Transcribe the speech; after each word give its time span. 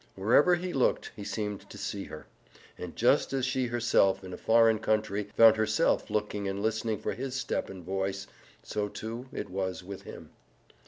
Wherever 0.15 0.55
he 0.55 0.73
looked 0.73 1.11
he 1.15 1.23
seemed 1.23 1.69
to 1.69 1.77
see 1.77 2.05
her, 2.05 2.25
and 2.75 2.95
just 2.95 3.33
as 3.33 3.45
she 3.45 3.67
herself 3.67 4.23
in 4.23 4.33
a 4.33 4.35
foreign 4.35 4.79
country 4.79 5.29
found 5.37 5.57
herself 5.57 6.09
looking 6.09 6.47
and 6.47 6.59
listening 6.59 6.97
for 6.97 7.13
his 7.13 7.35
step 7.35 7.69
and 7.69 7.83
voice, 7.83 8.25
so, 8.63 8.87
too, 8.87 9.27
it 9.31 9.51
was 9.51 9.83
with 9.83 10.01
him. 10.01 10.31